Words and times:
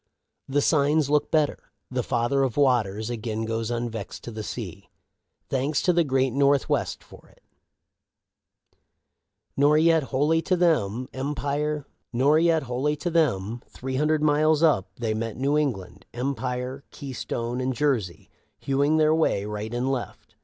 "The 0.49 0.63
signs 0.63 1.11
look 1.11 1.29
better. 1.29 1.69
The 1.91 2.01
Father 2.01 2.41
of 2.41 2.57
Waters 2.57 3.11
again 3.11 3.45
goes 3.45 3.69
unvexed 3.69 4.23
to 4.23 4.31
the 4.31 4.41
sea. 4.41 4.89
Thanks 5.47 5.79
to 5.83 5.93
the 5.93 6.03
great 6.03 6.31
North 6.33 6.67
west 6.67 7.03
for 7.03 7.29
it. 7.29 7.43
Nor 9.55 9.77
yet 9.77 10.05
wholly 10.05 10.41
to 10.41 10.55
them. 10.57 11.05
Three 11.35 13.95
hundred 13.97 14.23
miles 14.23 14.63
up 14.63 14.89
they 14.95 15.13
met 15.13 15.37
New 15.37 15.55
England, 15.55 16.07
Empire, 16.15 16.83
Keystone, 16.89 17.61
and 17.61 17.71
Jersey, 17.71 18.31
hewing 18.57 18.97
their 18.97 19.13
way 19.13 19.45
right 19.45 19.71
and 19.71 19.91
left. 19.91 20.35